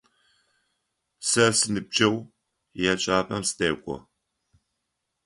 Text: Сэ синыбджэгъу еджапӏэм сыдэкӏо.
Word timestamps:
Сэ 1.27 1.45
синыбджэгъу 1.57 2.23
еджапӏэм 2.91 3.43
сыдэкӏо. 3.47 3.95